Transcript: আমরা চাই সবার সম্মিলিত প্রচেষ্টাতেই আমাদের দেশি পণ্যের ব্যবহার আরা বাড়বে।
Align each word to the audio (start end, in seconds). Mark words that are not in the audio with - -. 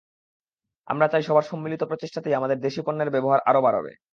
আমরা 0.87 1.05
চাই 1.07 1.23
সবার 1.23 1.45
সম্মিলিত 1.51 1.81
প্রচেষ্টাতেই 1.89 2.37
আমাদের 2.39 2.57
দেশি 2.65 2.81
পণ্যের 2.85 3.13
ব্যবহার 3.15 3.39
আরা 3.49 3.59
বাড়বে। 3.65 3.91